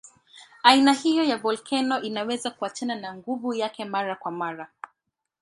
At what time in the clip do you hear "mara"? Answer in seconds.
3.85-4.15, 4.31-4.67